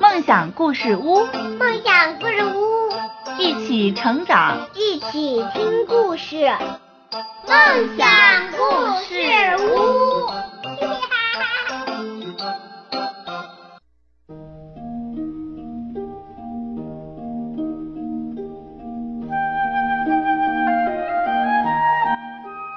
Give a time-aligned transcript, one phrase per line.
[0.00, 1.24] 梦想故事屋，
[1.58, 2.90] 梦想故事屋，
[3.38, 6.48] 一起成长，一起听故事，
[7.46, 8.08] 梦想
[8.50, 8.56] 故
[9.04, 9.14] 事
[9.62, 9.68] 屋。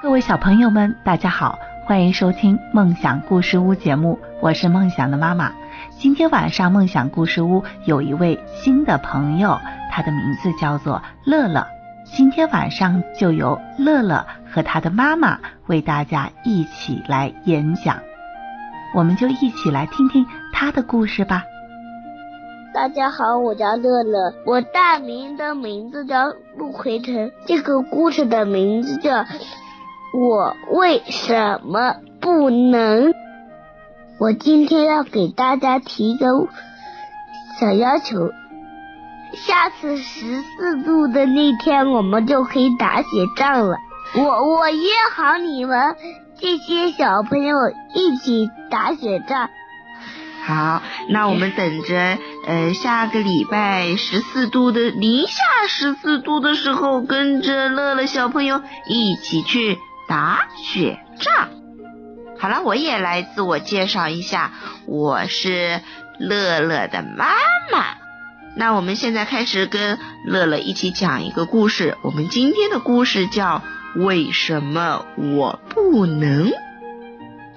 [0.00, 5.52] 各位小朋友们，大家好，欢迎收听梦想故事屋节目，我是梦想的妈妈。
[5.98, 9.58] 今天晚上梦想故事屋有一位新的朋友，
[9.90, 11.66] 他的名字叫做乐乐。
[12.04, 17.98] 今天晚上就由乐乐和他的妈妈为大家一起来演讲，
[18.94, 21.44] 我们就一起来听听他的故事吧。
[22.72, 27.30] 大家好，我叫乐乐，我大名的名字叫陆奎成。
[27.44, 29.10] 这个故事的名字叫
[30.14, 33.10] 《我为什么不能》。
[34.20, 36.26] 我今天要给大家提一个
[37.58, 38.30] 小要求，
[39.34, 43.78] 下次十四度的那天，我们就可以打雪仗了。
[44.14, 44.22] 我
[44.58, 45.96] 我约好你们
[46.38, 47.56] 这些小朋友
[47.94, 49.48] 一起打雪仗。
[50.44, 61.49] 好，那我们等着，呃，下个礼拜十四度的零下十四度的时候，跟着乐乐小朋友一起去打雪仗。
[62.40, 64.52] 好了，我也来自我介绍一下，
[64.86, 65.82] 我是
[66.18, 67.26] 乐乐的妈
[67.70, 67.84] 妈。
[68.56, 71.98] 那我们现在开始跟乐乐一起讲一个故事。
[72.02, 73.62] 我们今天的故事叫
[74.06, 76.48] 《为什么我不能》。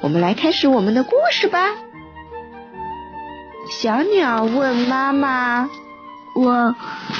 [0.01, 1.69] 我们来开始我们的故事吧。
[3.71, 5.69] 小鸟问妈妈
[6.35, 6.75] ：“我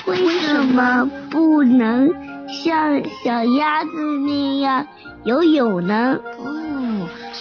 [0.05, 2.13] 为什么不能
[2.49, 3.89] 像小鸭子
[4.27, 4.85] 那样
[5.23, 6.19] 游泳呢？”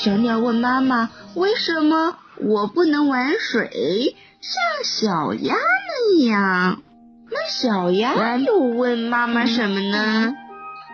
[0.03, 6.83] 哦，小鸟问妈妈：“为什么我不能玩水，像小鸭那样？”
[7.31, 10.34] 那小鸭又问妈妈什么呢？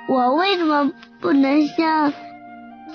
[0.08, 2.12] 我为什么不能像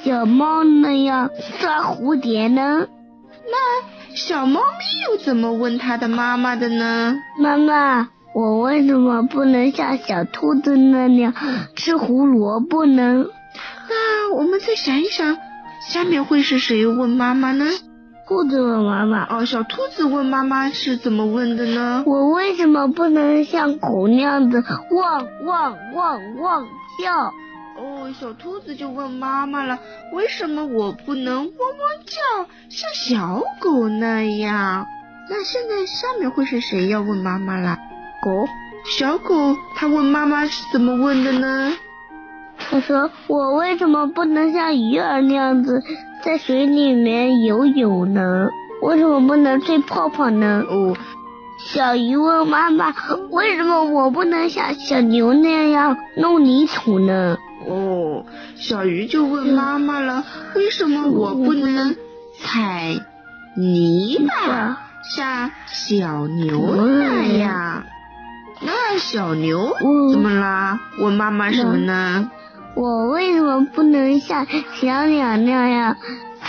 [0.03, 2.87] 小猫那样抓蝴蝶呢？
[3.45, 7.15] 那小猫咪又怎么问它的妈妈的呢？
[7.39, 11.33] 妈妈，我为什么不能像小兔子那样
[11.75, 13.25] 吃胡萝卜呢？
[13.89, 15.37] 那我们再想一想，
[15.89, 17.65] 下面会是谁问妈妈呢？
[18.27, 19.25] 兔子问妈妈。
[19.25, 22.03] 哦，小兔子问妈妈是怎么问的呢？
[22.05, 26.65] 我为什么不能像狗那样子汪汪汪汪
[27.01, 27.33] 叫？
[27.75, 29.77] 哦，小兔子就问妈妈了，
[30.13, 34.85] 为什么我不能汪汪叫，像小狗那样？
[35.29, 37.77] 那现在下面会是谁要问妈妈了？
[38.23, 38.47] 狗，
[38.97, 41.73] 小狗，它问妈妈是怎么问的呢？
[42.69, 45.81] 他说：“我为什么不能像鱼儿那样子
[46.23, 48.47] 在水里面游泳呢？
[48.81, 50.95] 为什么不能吹泡泡呢？”哦，
[51.59, 52.93] 小鱼问妈妈
[53.31, 57.37] ：“为什么我不能像小牛那样弄泥土呢？”
[57.67, 58.25] 哦，
[58.55, 60.23] 小鱼就问妈妈了
[60.55, 61.95] ：“为什么我不能
[62.39, 62.95] 踩
[63.55, 64.77] 泥巴，
[65.15, 67.83] 像小牛那样？”
[68.65, 69.75] 那小牛
[70.11, 70.79] 怎么啦？
[70.99, 72.29] 问妈妈什么呢？
[72.75, 75.97] 我为什么不能像小鸟那样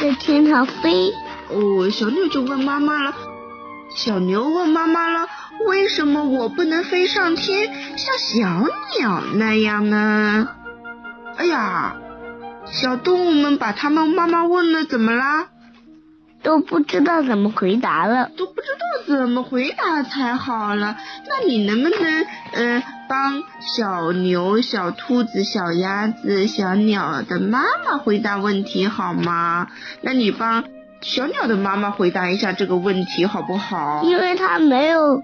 [0.01, 1.13] 在天上飞？
[1.51, 3.15] 哦，小鸟就问妈妈了。
[3.95, 5.29] 小牛问妈妈了，
[5.69, 8.67] 为什么我不能飞上天，像小
[8.99, 10.49] 鸟那样呢？
[11.37, 11.97] 哎呀，
[12.67, 15.49] 小动物们把他们妈妈问了，怎么啦？
[16.45, 20.97] 都不知道怎么回答了，都不知道怎么回答才好了。
[21.27, 29.69] 那你能不能呃帮小牛、小兔子、小鸭子、小鸟的妈妈回答问题好吗？
[30.03, 30.65] 那你帮
[31.01, 34.03] 小鸟的妈妈回答一下这个问题好不好？
[34.05, 35.23] 因为它没有，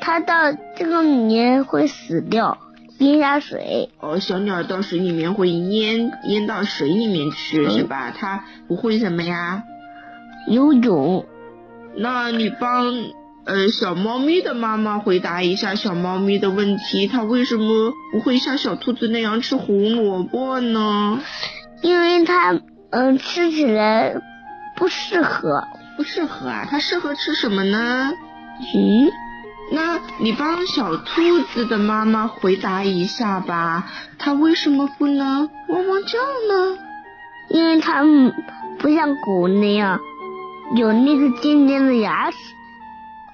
[0.00, 2.56] 它到这个里面会死掉，
[2.98, 3.90] 淹下水。
[3.98, 8.12] 哦，小鸟到水里面会淹淹到水里面去是吧？
[8.16, 9.64] 它不会什么呀？
[10.48, 11.26] 游泳，
[11.96, 12.86] 那你帮
[13.44, 21.20] 呃小猫咪的妈妈回答一下小猫咪的问题，它为什么不会像小兔子那样吃胡萝卜呢？
[21.82, 24.14] 因为它嗯吃起来
[24.76, 25.64] 不适合，
[25.96, 28.12] 不适合啊，它适合吃什么呢？
[28.74, 29.10] 嗯。
[29.74, 36.78] 那你帮小兔子的妈妈回答一下吧，它为什么不能汪汪叫呢？
[37.48, 38.02] 因为它
[38.78, 39.98] 不像狗那样。
[40.74, 42.36] 有那个尖尖的牙齿。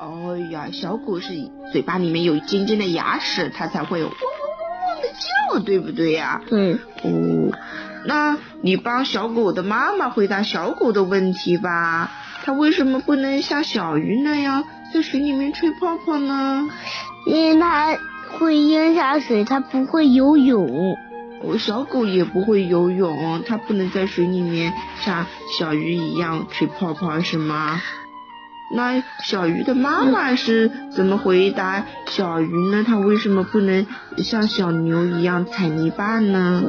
[0.00, 1.32] 哦呀，小狗是
[1.72, 5.08] 嘴巴里面有尖尖的牙齿，它才会汪汪汪汪的
[5.58, 6.40] 叫，对不对呀？
[6.46, 6.74] 对。
[7.02, 7.50] 哦，
[8.06, 12.10] 那你帮小狗的妈妈回答小狗的问题吧。
[12.44, 14.64] 它为什么不能像小鱼那样
[14.94, 16.68] 在水里面吹泡泡呢？
[17.26, 17.98] 因为它
[18.38, 20.96] 会淹下水，它不会游泳。
[21.42, 25.26] 我小狗也不会游泳，它不能在水里面像
[25.58, 27.80] 小鱼一样吹泡泡，是吗？
[28.74, 32.84] 那小鱼的妈妈是怎么回答小鱼呢？
[32.86, 33.86] 它为什么不能
[34.18, 36.62] 像小牛一样踩泥巴呢？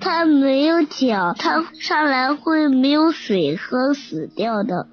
[0.00, 4.88] 它没有脚，它上来会没有水喝，死掉的。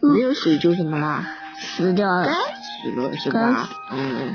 [0.00, 1.26] 没有水就什么啦？
[1.60, 2.24] 死掉了。
[2.24, 3.68] 该死了是吧？
[3.92, 4.34] 嗯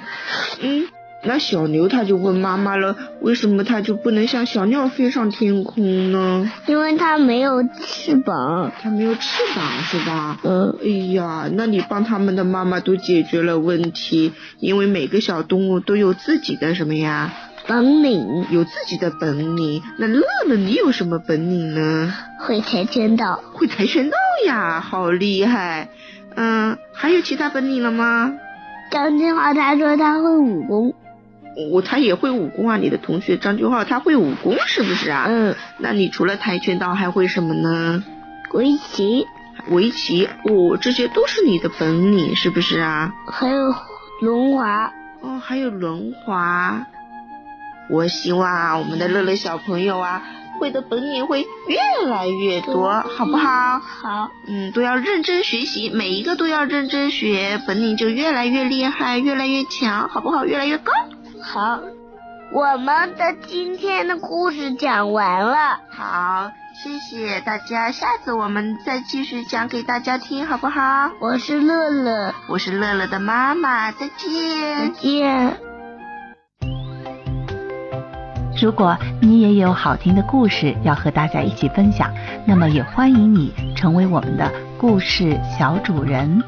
[0.61, 0.87] 嗯。
[1.25, 6.51] 那小牛它就问妈妈了，为什么它就不能像小鸟飞上天空呢？
[6.67, 8.71] 因为它没有翅膀。
[8.81, 10.37] 它没有翅膀是吧？
[10.43, 10.75] 嗯。
[10.83, 17.33] 哎呀，那你帮他们的妈妈都解决了问题，因为每个小动物都有自己的什么呀？
[17.65, 18.45] 本领。
[18.51, 19.81] 有自己的本领。
[19.97, 22.13] 那乐乐你有什么本领呢？
[22.41, 23.41] 会跆拳道。
[23.53, 25.87] 会跆拳道呀，好厉害。
[26.35, 28.33] 嗯，还有其他本领了吗？
[28.91, 30.93] 张金华他说他会武功。
[31.71, 35.25] 我他也会武功啊，你的同学张俊浩他会武功是不是啊？
[35.27, 35.55] 嗯。
[35.77, 38.03] 那你除了跆拳道还会什么呢？
[38.53, 39.25] 围棋。
[39.69, 43.13] 围棋，哦，这些都是你的本领是不是啊？
[43.31, 43.73] 还有
[44.19, 44.91] 轮滑。
[45.21, 46.85] 哦，还有轮滑。
[47.89, 50.23] 我希望啊，我们的乐乐小朋友啊，
[50.59, 53.79] 会的本领会越来越多，好不好？
[53.79, 54.31] 好。
[54.47, 60.45] 嗯，都要认真学习，每一个都要认真学，本领就越来越厉害，越来越强，好不好？
[60.45, 60.91] 越来越高。
[61.43, 61.81] 好，
[62.51, 65.79] 我们的今天的故事讲完了。
[65.89, 71.11] 好，谢谢大家，下次我们再继续讲给大家听，好不好？
[71.19, 74.79] 我是乐乐，我是乐乐的妈妈，再见。
[74.79, 75.72] 再见。
[78.61, 82.11] 如果你也有好听的故事要和大家一起分享，
[82.45, 86.41] 那么也欢迎你成为我们的故事小主人。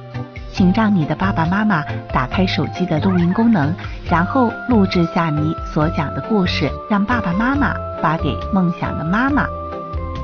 [0.51, 3.73] 请让你的爸爸妈妈打开手机的录音功能，
[4.09, 9.45] 然后录制下你所讲的故事，让爸爸妈妈发给梦想的妈妈。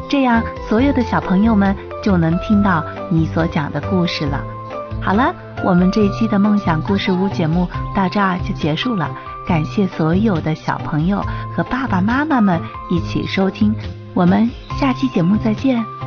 [0.09, 4.41] 这样，所有的小朋友们就能听到你所讲的故事了。
[5.01, 5.33] 好了，
[5.65, 9.09] 我们这一期的梦想故事屋节目到这儿就结束了。
[9.51, 11.21] 感谢所有的小朋友
[11.53, 12.57] 和爸爸妈妈们
[12.89, 13.75] 一起收听，
[14.13, 14.49] 我们
[14.79, 16.00] 下期节目再见。